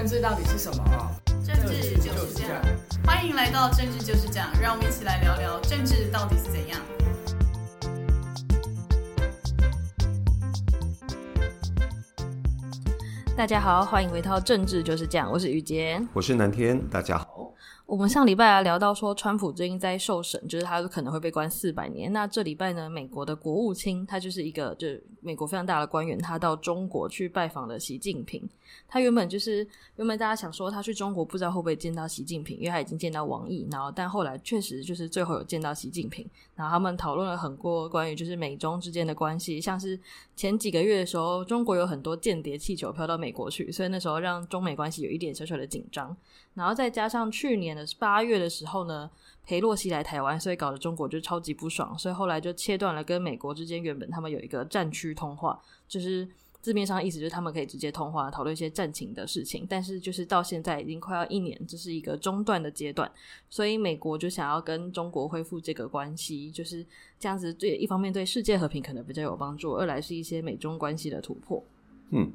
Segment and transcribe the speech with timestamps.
[0.00, 0.82] 政治到底是什么？
[1.44, 2.62] 政治就是这样。
[3.04, 6.80] 欢迎来到政治就是这样，让我们一起来聊聊政治到底是怎样。
[13.36, 17.29] 大家好，欢迎回到政治就是这样，我是雨杰，我是南天，大家好。
[17.90, 22.12] 我们上礼拜啊聊到说，川普最近在受审，就是他可能会被关四百年。
[22.12, 28.48] 那这礼拜呢，美国的国务卿他就是一个就是美国非常大的官员，他到中国去拜访了习近平。
[28.86, 29.66] 他原本就是
[29.96, 36.24] 原本大家想说他去中国不知道会不会见到习近平，因为他已经见到王毅，然后但后来确实就是最后有见到习近平。
[36.60, 39.98] 然后他们讨论了很多关于就是美中之间的关系，像是
[40.36, 46.14] 前几个月的时候，中国有很多间谍气球飘到美国去，所以那时候让中美关系有一点小小的紧张。
[46.52, 47.80] 然后再加上去年的。
[47.98, 49.10] 八月的时候呢，
[49.46, 55.58] 裴洛西来台湾，所以搞得中国就超级不爽，所以后来就切断了跟美国之间原本他们有一个战区通话，
[55.88, 56.28] 就是
[56.60, 63.10] 字面上意思就是他们可以直接通话讨论一些战情的事情，但是就是到现在已经快要一年，这是一个中断的阶段，
[63.48, 66.84] 所以美国就想要跟中国恢复这个关系，就是
[67.18, 71.64] 这样子对一方面对世界和平可能比较有帮助，二来是一些美中关系的突破。
[72.10, 72.32] 嗯。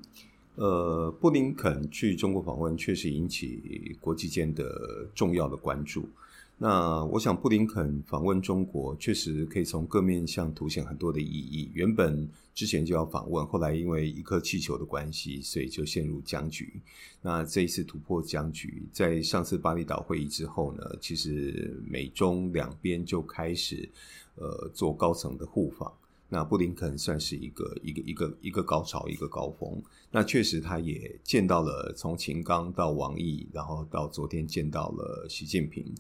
[0.58, 6.08] 呃，布林肯去中国访问确实引起国际间的重要的关注。
[6.58, 11.70] 那我想，布林肯访问中国确实可以从各面向凸显很多的意义。
[11.74, 16.80] 原本之前就要访问，后来因为一颗气球的关系，所以就陷入僵局。
[17.22, 23.90] 那这一次突破僵局，在上次巴厘岛会议之后呢，其实美中两边就开始
[24.36, 25.92] 呃做高层的互访。
[26.30, 29.84] 那布林肯算是一个一个一个一个高潮，一个高峰。
[30.10, 35.94] 那确实，他也见到了从秦刚到王毅，然后到昨天见到了习近平。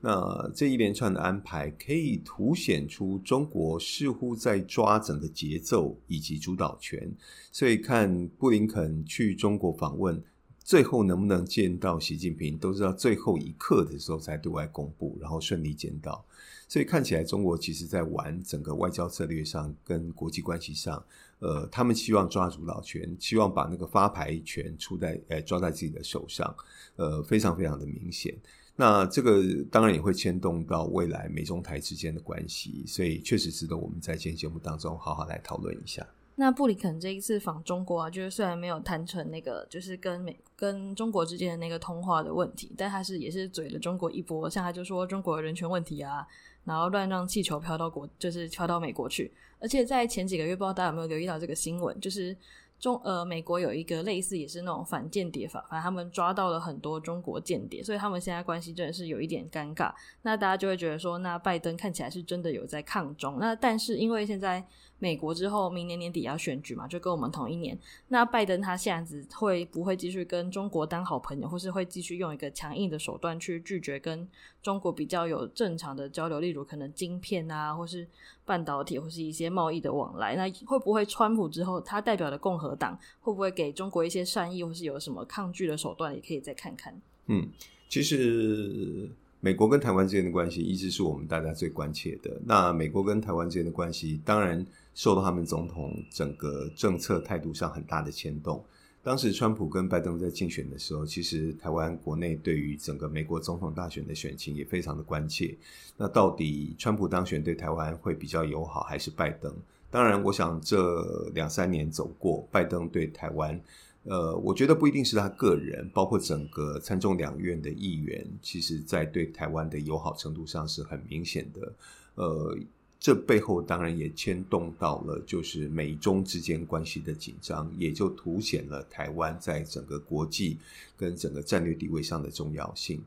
[0.00, 7.12] 那这一连串的安排，可以凸显出中国似乎在抓整个节奏以及主导权。
[7.52, 10.22] 所以看布林肯去中国访问，
[10.64, 16.24] 最后能不能见到习近平，都是到最后一刻的时候才对外公布，然后顺利见到。
[16.66, 21.04] 所以看起来，中国其实在玩整个外交策略上跟国际关系上，
[21.40, 26.54] 呃，他们希望抓主导权，希望把那个发牌权出在，呃，抓在自己的手上，
[26.94, 28.32] 呃，非常非常的明显。
[28.80, 36.06] 那这个当然也会牵动到未来美中台之间的关系，所以确实值得我们在今天节目当中好好来讨论一下。
[36.34, 46.26] 那布里肯这一次访中国啊，就是虽然没有谈成那个，就是跟美跟中国之间的那个通话的问题，但他是也是嘴了中国一波，像他就说中国人权问题啊，
[46.64, 52.34] 然后乱让气球飘到国，就是飘到美国去，而且在前几个月，不知道大家有没有留意到这个新闻，就是。
[52.80, 59.92] 中呃，美国有一个类似也是那种反间谍法，反正他们抓到了很多中国间谍，所以他们现在关系真的是有一点尴尬。
[60.22, 64.66] 那大家就会觉得说，那拜登看起来是真的有在抗中，那但是因为现在
[65.00, 67.76] 美国之后明年年底要选举嘛，就跟我们同一年，
[68.08, 74.28] 那拜登他现在会不会继续跟中国当好朋友，或是会继续用一个强硬的手段去拒绝跟
[74.62, 78.06] 中国比较有正常的交流，例如可能晶片啊，或是
[78.44, 86.94] 半导体，或是一些贸易的往来，那会不会川普之后他代表的共和党会不会给中国一些善意，或是有什么抗拒的手段，也可以再看看。
[87.26, 87.48] 嗯，
[87.88, 89.08] 其实
[89.40, 92.38] 美国跟台湾之间的关系一直是我们大家最关切的。
[92.44, 98.64] 那美国跟台湾之间的关系，当然受到他们总统整个政策态度上很大的牵动。
[99.02, 105.56] 当时川普跟拜登在竞选的时候，其实台湾国内对于整个美国总统大选的选情也非常的关切。
[105.96, 109.54] 那到底川普当选对台湾会比较友好，还是拜登？
[109.90, 113.58] 当然，我想这两三年走过，拜登对台湾，
[114.04, 121.72] 呃，我觉得不一定是他个人，包括整个参众两院的议员，其实在对台湾的友好程度上是很明显的，
[122.16, 122.58] 呃。
[123.00, 130.58] 这背后当然也牵动到了，就是美中之间关系的紧张，也就凸显了台湾在整个国际
[130.98, 133.00] 跟整个战略地位上的重要性。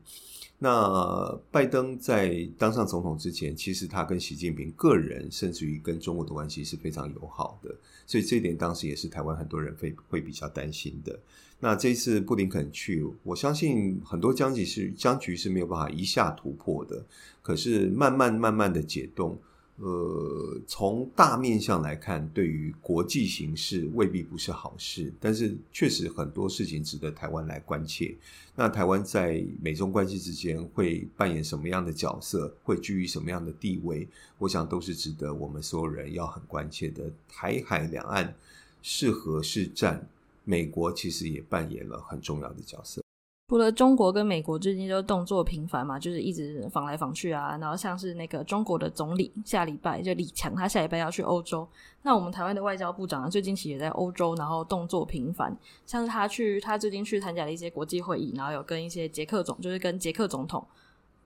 [0.58, 7.72] 那拜登在当上总统之前，其实他跟习近平个人，甚至于跟中国的关系是非常友好的，
[8.04, 11.16] 所以这一点当时也是台湾很多人会会比较担心的。
[11.60, 17.04] 那这一次布林肯去，我相信很多僵局是僵局是没有办法一下突破的，
[17.42, 19.38] 可是慢慢慢慢的解冻。
[19.76, 28.14] 呃，从大面向来看，对于国际形势未必不是好事，但是确实很多事情值得台湾来关切。
[28.54, 34.06] 那台湾在美中关系之间会扮演什么样的角色，会居于什么样的地位？
[34.38, 37.10] 我想都是值得我们所有人要很关切的。
[37.28, 38.32] 台海两岸
[38.80, 40.08] 是和是战，
[40.44, 43.03] 美国其实也扮演了很重要的角色。
[43.46, 47.58] 除了中国跟美国最近就动作频繁嘛，就是一直访来访去啊。
[47.60, 51.68] 然后像是那个中国的总理下礼拜就李强，他下礼拜要去欧洲。
[52.02, 55.54] 那我们台湾的外交部长最近其实也在欧洲，然后动作频繁。
[55.84, 60.66] 像是他去，他最近去参加了一些国际会议，然后有跟一些捷克总，就是跟捷克总统，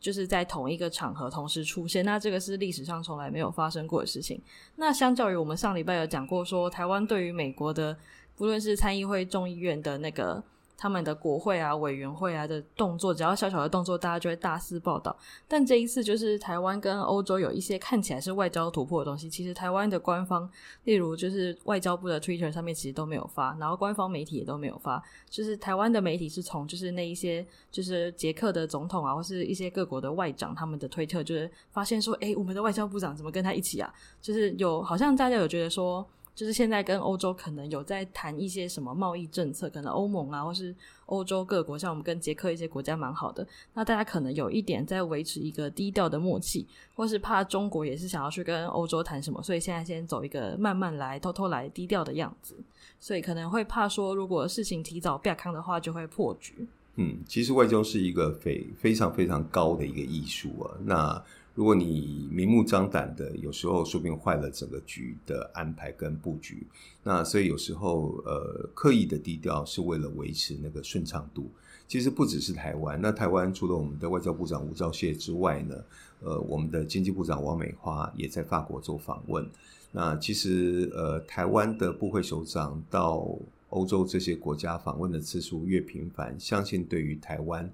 [0.00, 2.04] 就是在同一个场合同时出现。
[2.04, 4.42] 那这个是历史上从来没有发生过的事情。
[4.74, 7.96] 那相较于我们上礼拜有讲过说，台湾对于美国的，
[8.34, 10.42] 不论是参议会、众议院的那个。
[10.78, 15.14] 他们的国会啊、委员会啊的动作，只要小小的动作，大家就会大肆报道。
[15.48, 20.48] 但这一次，就是台湾跟欧洲有一些看起来是外交突破的东西，其实台湾的官方，
[20.84, 25.02] 例如就是外交部的 Twitter 上面其实都没有发，然后官方媒体也都没有发。
[25.28, 33.92] 就是台湾的媒体是从就是那一些就是捷克的总统啊，或是一些各国的外长他们的推特，就是发现说，诶，我们的外交部长怎么跟他一起啊？
[34.22, 36.06] 就是有好像大家有觉得说。
[36.38, 40.72] 就是现在跟欧洲可能有在谈一些什么贸易政策，可能欧盟啊，或是
[41.06, 43.44] 欧洲各国，像我们跟捷克一些国家蛮好的，
[43.74, 46.64] 那大家可能有一点在维持一个低调的默契，
[46.94, 52.54] 或是怕中国也是想要去跟欧洲谈什么，所以现在先走一个慢慢来、偷偷来、低调的样子，
[53.00, 56.68] 所以可能会怕说，如果事情提早变康的话，就会破局。
[56.94, 61.24] 嗯，其实外交是一个非非常非常高的一个艺术啊，那。
[61.58, 66.64] 如果你明目张胆的，有时候说不定坏了整个局的安排跟布局。
[67.02, 71.50] 那所以有时候，呃，刻意的低调是为了维持那个顺畅度。
[71.88, 75.74] 其实不只是台湾，那台湾除了我们的外交部长吴钊燮之外呢，
[76.22, 79.44] 呃，我们的经济部长王美花也在法国做访问。
[79.90, 83.36] 那其实，呃，台湾的部会首长到
[83.70, 87.68] 欧洲这些国家访问的次数越频繁，相信对于台湾。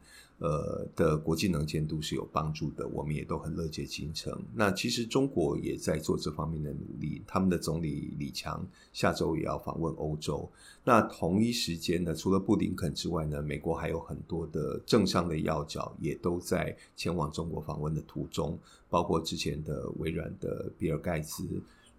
[0.45, 4.31] 呃的国际能见度是有帮助的，我们也都很乐见其成。
[4.55, 8.63] 那其实中国也在做这方面的努力，他们的总理李强
[8.93, 10.47] 下周也要访问欧洲。
[10.85, 18.59] 那同一时间呢，除了布林肯之外呢，美国还有很多的政商的要角也都在前往中国访问的途中，
[18.91, 21.43] 包括之前的微软的比尔盖茨。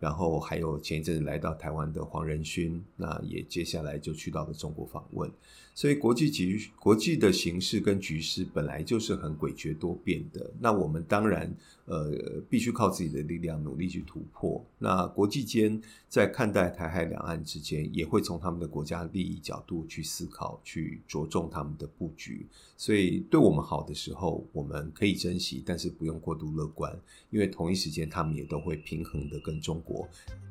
[0.05, 5.27] 然后还有前一阵子来到台湾的黄仁勋，那也接下来就去到了中国访问。
[5.73, 10.53] 所以国际局、国际的形势跟局势本来就是很诡谲多变的。
[10.59, 11.51] 那我们当然
[11.85, 12.13] 呃
[12.47, 14.63] 必须靠自己的力量努力去突破。
[14.77, 22.45] 那国际间在看待台海两岸之间，也会从他们的国家利益角度去思考，去着重他们的布局。
[22.77, 26.93] 所以对我们好的时候，我们可以珍惜，但是不用过度乐观，
[27.29, 30.07] 因为同一时间他们也都会平衡的跟中国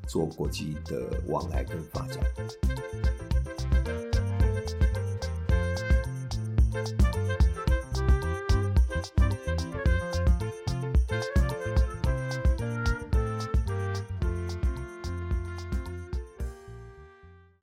[0.09, 2.19] 做国际的往来跟发展。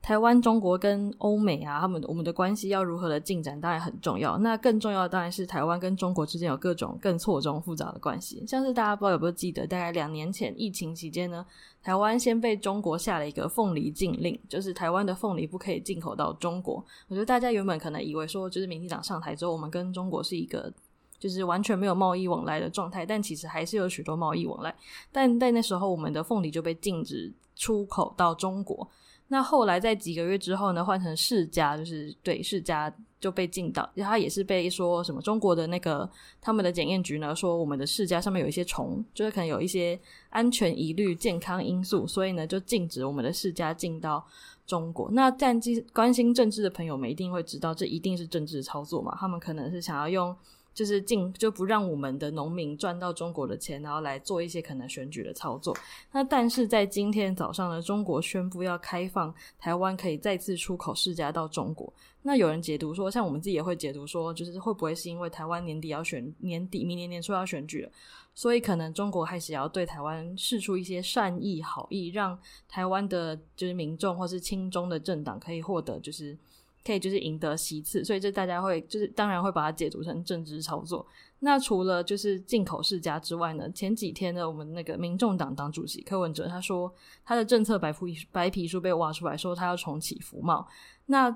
[0.01, 4.35] 台湾、中国跟欧美啊，他们我们的关系要如何的进展，当然很重要。
[4.39, 8.43] 那更重要的当然是台湾跟中国之间有各种更错综复杂的关系。
[8.47, 11.45] 像是大家不知道有没有记得，大概两年前疫情期间呢，
[11.83, 16.83] 台湾先被中国下了一个凤梨禁令，就是台湾的凤梨不可以进口到中国。
[17.07, 20.73] 我觉得大家原本可能以为说，就是民进党上台之后，我们跟中国是一个
[21.19, 24.75] 就是完全没有贸易往来的状态，但其实还是有许多贸易往来。
[25.11, 28.89] 但在那时候，我们的凤梨就被禁止出口到中国。
[29.31, 36.07] 那后来在几个月之后呢，换成世家，就是对世家就被禁到，他也是被说什么中国的那个
[36.41, 39.97] 他们的检验局呢，说我们的世家上面有一些虫，就是可能有一些
[40.31, 44.21] 安全疑虑、健康因素，所以呢就禁止我们的世家进到
[44.67, 45.09] 中国。
[45.13, 50.35] 那战机关心政治的朋友们一定会知道，这一定是政治操作嘛，他们可能是想要用。
[50.73, 55.75] 就是进就不让我们的农民赚到中国的钱，然后来做一些可能选举的操作。
[56.11, 61.91] 那但是在今天早上呢，中国宣布要开放台湾可以再次出口释迦到中国。
[62.23, 67.91] 那有人解读说，像我们自己也会解读说，就是会不会是因为台湾年底要选年底，明年年初要选举了，
[68.33, 72.37] 所以可能中国开始要对台湾释出一些善意好意，让
[72.69, 76.37] 台湾的就是民众或是亲中的政党可以获得就是。
[76.85, 81.05] 可以就是赢得席次，所以这大家会就是当然会把它解读成政治操作。
[81.43, 86.93] 那除了就是进口世家之外呢，前几天呢，我们那个民众党党主席柯文哲他说
[87.25, 90.67] 他的政策白皮白皮书被挖出来说他要重启服贸。
[91.07, 91.35] 那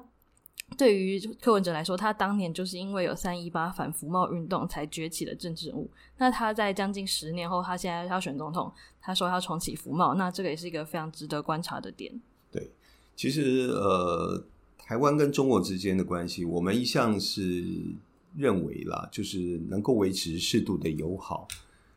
[0.77, 5.89] 对于柯文哲来说，他当年就是因为有三一八反服贸运动才崛起的政治人物。
[6.17, 8.71] 那他在将近十年后，他现在要选总统，
[9.01, 12.19] 他说要重启服贸，那这个也是一个非常值得观察的点。
[12.51, 12.71] 对，
[13.15, 14.43] 其实呃。
[14.87, 17.65] 台湾跟中国之间的关系，我们一向是
[18.37, 21.47] 认为啦，就是能够维持适度的友好，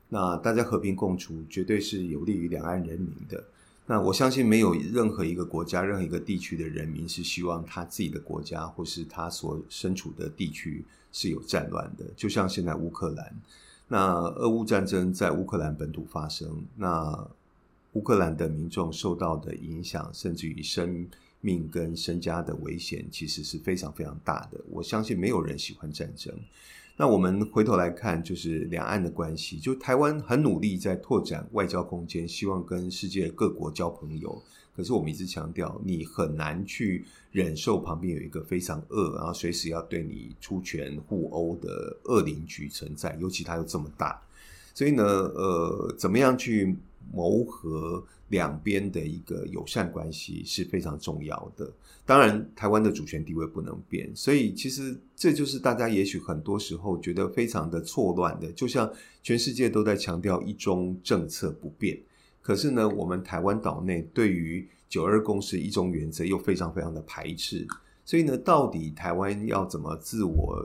[0.09, 3.45] 那大家和平共处，绝对是有利于两岸人民的。
[3.85, 12.07] 那我相信没有任何一个国家、任何一个地区的人民是希望他自己的国家或是他所身处的地区是有战乱的。
[12.17, 13.37] 就像现在乌克兰，
[13.87, 17.29] 那俄乌战争在乌克兰本土发生，那
[17.93, 21.07] 乌克兰的民众受到的影响，甚至于生
[21.41, 24.61] 命跟身家的危险，其实是非常非常大的。
[24.71, 26.35] 我相信没有人喜欢战争。
[26.97, 34.43] 那我们回头来看，就是两岸的关系，就台湾很努力在拓展外交空间，希望跟世界各国交朋友。
[34.75, 44.21] 可是我们一直强调，你很难去忍受旁边有一个非常恶，然后随时要对你出拳互殴的恶邻居存在，尤其它又这么大。
[44.75, 46.77] 所以呢，呃，怎么样去
[47.13, 51.73] 谋合两边的一个友善关系是非常重要的。
[52.05, 58.51] 当然，台湾的主权地位不能变，所以其实这就是大家也许很多时候觉得非常的错乱的。
[58.53, 58.91] 就像
[59.23, 62.01] 全世界都在强调一中政策不变，
[62.41, 67.67] 可是呢，我们台湾岛内对于九二共识一中原则又非常非常的排斥。
[68.07, 70.65] 所以呢，到底台湾要怎么自我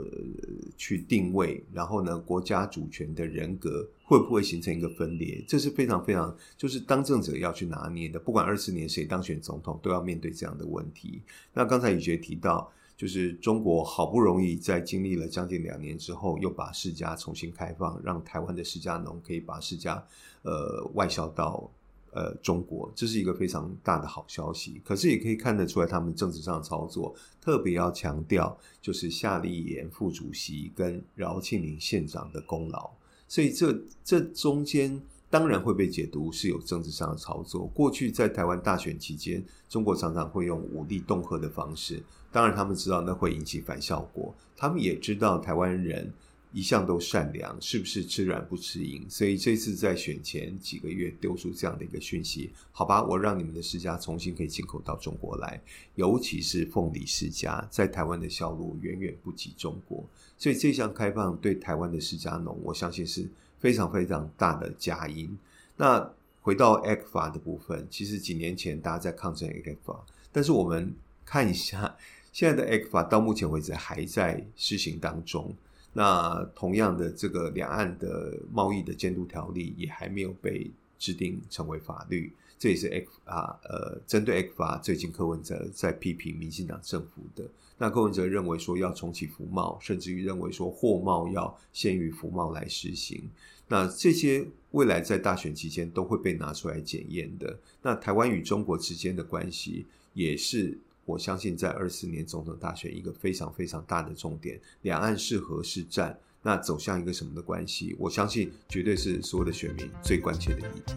[0.77, 1.63] 去定位？
[1.71, 5.43] 然后呢，国家主权的人格会不会形成一个分裂？
[5.47, 8.19] 这是非常非常，就是当政者要去拿捏的。
[8.19, 11.21] 不管二十年谁当选总统，都要面对这样的问题。
[11.53, 20.03] 那刚才宇杰提到，就是中国好不容易在经历了将近两年之后，又把世家重新开放，让台湾的释迦农可以把世家
[20.43, 21.69] 呃外销到。
[22.15, 32.91] 呃，中国这是一个非常大的好消息，可是也可以看得出来，他们政治上的操作特别要强调，就是夏立言副主席跟饶庆林县长的功劳，
[33.27, 37.65] 所以这这中间当然会被解读是有政治上的操作。
[37.67, 46.13] 过去在台湾大选期间，中国常常会用武力恫吓的方式，当然他们知道那会引起反效果，他们也知道台湾人。
[46.53, 49.03] 一向都善良，是不是吃软不吃硬？
[49.09, 55.59] 所以这次在选前几个月丢出这样的一个讯息，好吧，我让你们的世家重新可以进口到中国来，
[55.95, 60.07] 尤其是凤梨世家，在台湾的销路远远不及中国，
[60.37, 63.27] 所以这项开放对台湾的释迦农，我相信是
[63.59, 65.35] 非常非常大的佳音。
[65.75, 66.07] 那
[66.41, 69.99] 回到 ECFA 的部分，其实几年前大家在抗争 ECFA，
[70.31, 70.93] 但是我们
[71.25, 71.97] 看一下
[72.31, 75.51] 现在的 ECFA 到目前为止还在施行当中。
[75.93, 87.47] 那同样的，这个两岸的贸易的监督条例也还没有被制定成为法律，这也是 ECFA 呃，针对 ECFA 最近柯文哲在批评民进党政府的。
[87.77, 93.29] 那柯文哲认为说要重启服贸，甚至于认为说货贸要先于服贸来实行。
[93.67, 97.59] 那这些未来在大选期间都会被拿出来检验的。
[97.81, 100.77] 那台湾与中国之间的关系也是。
[101.05, 107.93] 我相信，在二四年总统大选，一个非常非常大的重点，两岸是和是战，那走向一个什么的关系？
[107.99, 110.93] 我相信，绝对是所有的选民最关切的议题。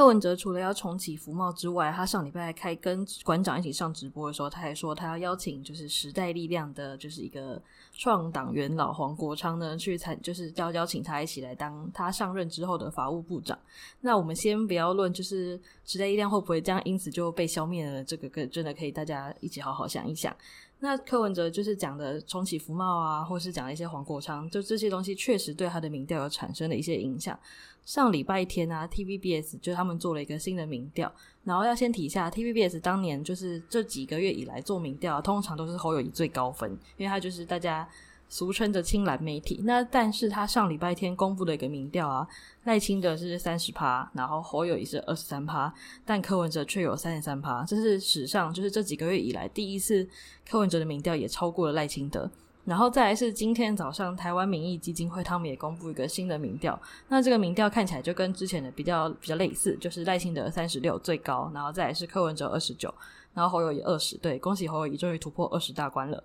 [0.00, 13.58] 柯文哲除了要重启福茂之外，他上礼拜开跟馆长一起上直播的时候，他还说他要邀请就是时代力量的，就是一个创党元老黄国昌呢去参，就是要邀请他一起来当他上任之后的法务部长。
[14.00, 20.34] 那我们先不要论，就是时代力量会不会这样因此就被消灭了，这个个真的可以大家一起好好想一想。
[20.82, 27.38] 那柯文哲就是讲的重启福茂啊，或是讲了一些黄国昌，就这些东西确实对他的民调有产生了一些影响。
[27.84, 31.12] 上礼拜天啊，TVBS 就他们做了一个新的民调，
[31.44, 37.88] 然后要先提一下，TVBS 当年就是这几个月以来做民调，通常都是侯友谊最高分，因为他就是大家
[38.30, 39.60] 俗称的青蓝媒体。
[39.64, 42.26] 那但是他上礼拜天公布的一个民调啊，
[42.64, 45.70] 赖清德是三十趴，然后侯友宜是二十三趴，
[46.06, 50.08] 但柯文哲却有三十三趴，这是史上就是这几个月以来第一次
[50.48, 52.30] 柯文哲的民调也超过了赖清德。
[52.66, 62.94] 然后再来是今天早上台湾民意基金会他们也公布一个新的民调，那这个民调看起来就跟之前的比较比较类似，就是赖清德三十六最高，然后再来是柯文哲二十九，
[63.32, 66.22] 然后侯友宜二十，对，恭喜侯友宜终于突破二十大关了。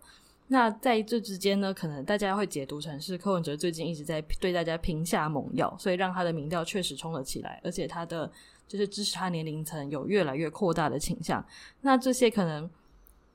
[0.47, 8.31] 那在这之间呢，可能大家会解读成是柯文哲最近一直在对大家评下猛药，所以让他的民调确实冲了起来，而且他的
[8.67, 11.45] 就是支持他年龄层有越来越扩大的倾向。
[11.81, 12.69] 那这些可能。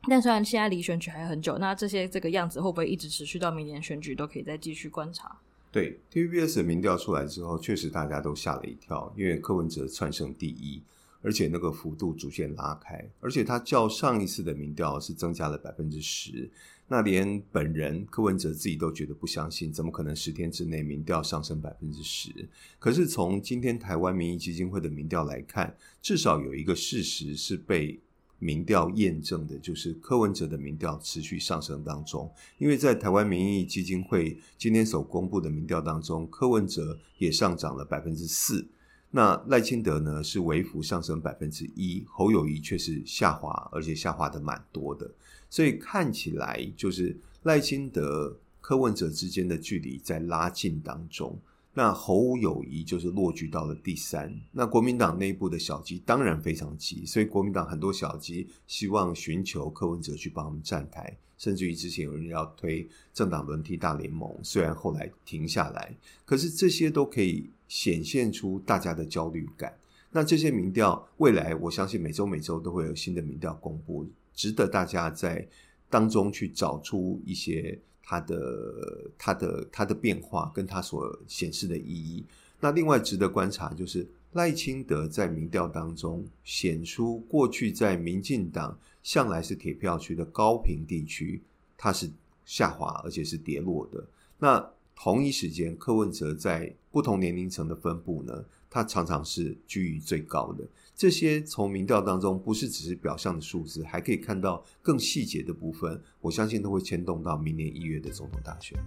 [0.09, 5.37] 但虽然现在离选举还很久，那这些这个样子会不会一直持续到明年选举，都可以再继续观察。
[5.71, 10.81] 对，TVBS 的民调出来之后，确实大家都吓了一跳，因为柯文哲窜升第一，
[11.23, 16.50] 而且那个幅度逐渐拉开，而且他较上一次的民调是增加了百分之十。
[16.89, 22.49] 那连本人柯文哲自己都觉得不相信，怎么可能十天之内民调上升百分之十？
[22.81, 28.00] 可是从今天台湾民意基金会的民调来看，至少有一个事实是被
[28.41, 32.29] 民调验证的，就是柯文哲的民调持续上升当中。
[32.59, 38.67] 因为在台湾民意基金会今天所公布的民调当中，柯文哲也上涨了百分之四，
[39.11, 45.11] 那赖清德呢是微幅上升百分之一，侯友谊却是下滑，而且下滑的蛮多的。
[45.49, 51.37] 所以看起来就是赖清德、柯文哲之间的距离在拉近当中。
[51.73, 54.33] 那侯友谊就是落居到了第三。
[54.52, 69.75] 那国民党内部的小鸡当然非常急，所以国民党很多小鸡希望寻求柯文哲去帮他们站台，甚至于之前有人要推政党轮替大联盟，虽然后来停下来，可是这些都可以显现出大家的焦虑感。
[70.11, 74.06] 那这些民调未来，我相信每周每周都会有新的民调公布。
[74.35, 75.47] 值得大家在
[75.88, 82.23] 当中去找出一些它的、它的、它的变化，跟它所显示的意义。
[82.61, 91.42] 那另外值得观察就是赖清德在民调当中显出过去在民进党向来是铁票区的高频地区，
[91.76, 92.11] 它是
[92.45, 94.04] 下滑而且是跌落的。
[94.38, 100.69] 那同一时间，柯文哲在不同年龄层的分布呢，它常常是居于最高的。
[100.95, 105.99] 这些从民调当中不是只是表象的数字，还可以看到更细节的部分。
[106.21, 108.78] 我相信都会牵动到明年一月的总统大选。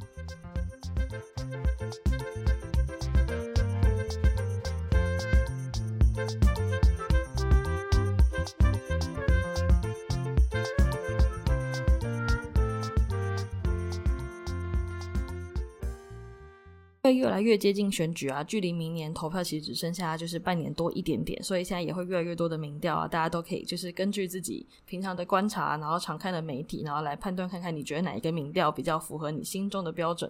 [17.23, 30.29] 越来越接近选举啊，距离明年投票其实只剩下就是半年多一点点，所以现在也会越来越多的民调啊，大家都可以就是根据自己平常的观察，然后常看的媒体，然后来判断看看你觉得哪一个民调比较符合你心中的标准。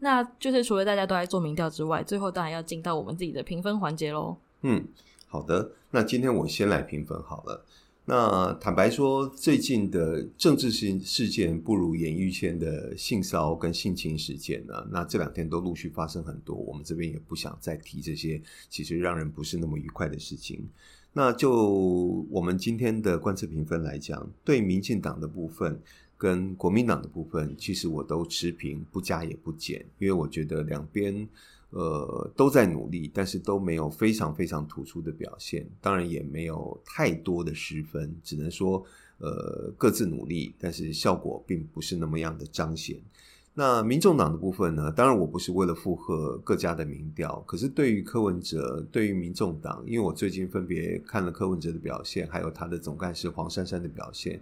[0.00, 4.36] 那就是除了大家都在做民调之外，最后当然要进到我们自己的评分环节喽。
[4.62, 4.84] 嗯，
[5.28, 7.64] 好的，那今天我先来评分好了。
[8.04, 14.74] 那坦白说，最近的政治性事件不如演艺圈的性骚跟性侵事件呢。
[14.90, 20.68] 那这两天都陆续发生很多，我们这边也不想再提这些其实让人不是那么愉快的事情。
[21.12, 25.80] 那就我们今天的观测评分来讲，对民进党的部分
[26.18, 31.28] 跟国民党的部分，其实我都持平，不加也不减，因为我觉得两边。
[31.72, 38.84] 呃，都在努力，但是都没有非常非常突出的表现，当然也没有太多的失分，只能说，
[39.18, 42.96] 呃，各自努力，但是效果并不是那么样的彰显。
[43.54, 44.90] 那民众党的部分呢？
[44.92, 54.40] 当然我不是为了附和各家的民调，可是对于柯文哲，对于民众党，因为我最近分别看了柯文哲的表现，还有他的总干事黄珊珊的表现。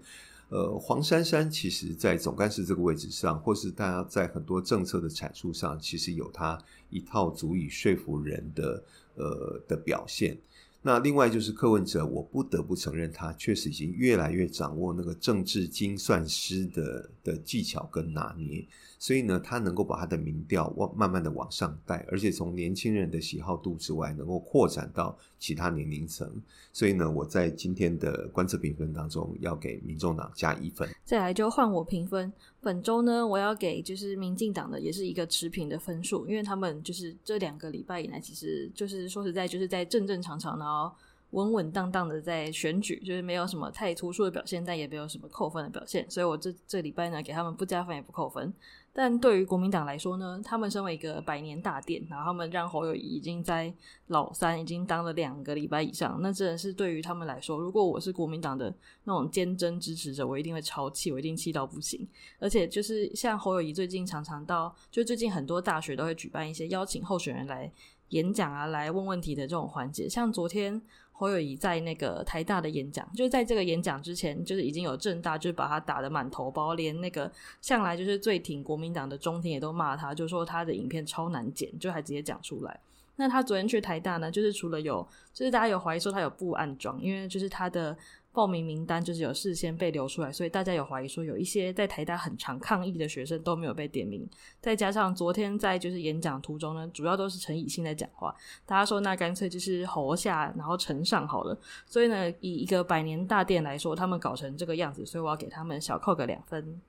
[0.51, 6.59] 呃，黄珊珊其实，在总干事这个位置上，或是大家在很多政策的阐述上，其实有他
[6.91, 8.85] 一套足以说服人的
[9.15, 10.37] 呃的表现。
[10.83, 18.67] 那另外就是柯文哲，我不得不承认，他确实已经越来越掌握那个政治精算师的的技巧跟拿捏。
[19.03, 26.31] 所以呢，他能够把他的民调往慢慢的往上带，而且从年轻人的喜好度之外，能够扩展到其他年龄层。
[26.71, 30.87] 所以呢，我在今天的观测评分当中，要给民众党加一分。
[31.03, 40.95] 再来就换我评分，本周呢，我要给就是民进党的也是一个持平的分数，因为他们就是这两个礼拜以来，其实就是说实在就是在正正常常，然后
[41.31, 46.09] 稳稳当当的在选举，就是没有什么太突出的表现，但也没有什么扣分的表现。
[46.11, 48.53] 所以我这这礼拜呢，给他们不加分也不扣分。
[48.93, 53.73] 但对于国民党来说呢，他们身为一个百年大店，然后他们让侯友谊已经在
[54.09, 62.05] 老三已经当了两个礼拜以上，那真的是对于他们来说，如果我是国民党的那种坚贞支持者，我一定会超气，我一定气到不行。
[62.41, 67.71] 而且就是像侯友谊最近常常到，就最近很多大学都会举办一些邀请候选人来
[68.09, 70.83] 演讲啊，来问问题的这种环节，像昨天。
[71.21, 77.31] 侯友谊在那个台大的演讲，就是在这个演讲之前，就是已经有政大就是把他打得满头包，连那个
[77.61, 82.81] 向来就是最挺国民党的中庭也都骂他，就说他的影片超难剪，就还直接讲出来。
[83.21, 87.97] 那他昨天去台大呢，就是除了有，就是大家有怀疑说他有不安装，因为就是他的。
[88.33, 94.25] 报名名单就是有事先被流出来，所以大家有怀疑说有一些在台大很常抗议的学生都没有被点名。
[94.61, 98.33] 再加上昨天在就是演讲途中呢，主要都是陈以信在讲话，
[98.65, 101.59] 大家说那干脆就是侯下然后陈上好了。
[101.87, 106.81] 所以呢，以一个百年大店来说，他们搞成这个样子，所以我要给他们小扣个两分。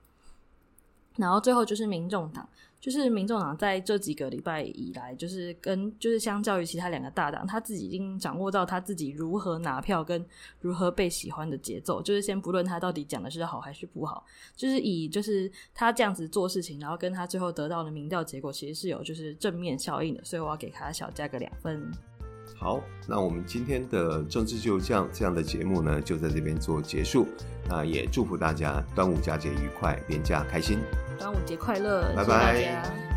[1.16, 2.48] 然后最后就是民众党。
[2.82, 10.26] 就是民众党在这几个礼拜以来，就是跟就是相较于其他两个大党，他自己已经掌握到他自己如何拿票跟
[10.58, 12.02] 如何被喜欢的节奏。
[12.02, 20.24] 就是先不论他到底讲的是好还是不好，就是以就是他这样子做事情，然后跟他最后得到的民调结果，其实是有就是正面效应的。
[20.24, 21.88] 所以我要给他小加个两分。
[22.62, 27.26] 好，那我们今天的政治就这样这样的节目呢，就在这边做结束。
[27.68, 30.78] 那也祝福大家端午佳节愉快，年假开心。
[31.18, 33.11] 端午节快乐，拜拜。